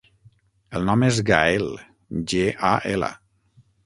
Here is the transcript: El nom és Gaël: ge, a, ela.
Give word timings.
El 0.77 0.85
nom 0.89 1.03
és 1.07 1.19
Gaël: 1.27 1.67
ge, 2.33 2.41
a, 2.71 2.73
ela. 2.93 3.11